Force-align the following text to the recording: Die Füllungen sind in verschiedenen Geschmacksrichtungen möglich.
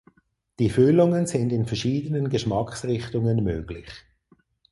Die 0.57 0.71
Füllungen 0.71 1.27
sind 1.27 1.51
in 1.53 1.67
verschiedenen 1.67 2.29
Geschmacksrichtungen 2.29 3.43
möglich. 3.43 3.85